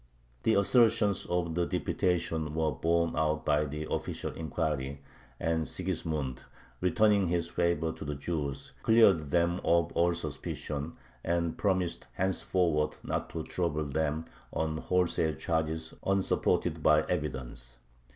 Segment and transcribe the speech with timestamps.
[0.41, 4.99] The assertions of the deputation were borne out by the official inquiry,
[5.39, 6.41] and Sigismund,
[6.79, 13.29] returning his favor to the Jews, cleared them of all suspicion, and promised henceforward not
[13.29, 17.77] to trouble them on wholesale charges unsupported by evidence.